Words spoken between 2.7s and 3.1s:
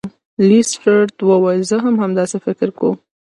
کوم.